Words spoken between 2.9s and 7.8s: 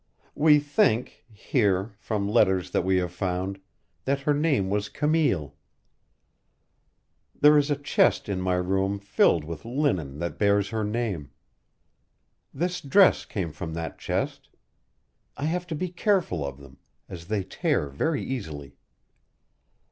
have found, that her name was Camille. There is a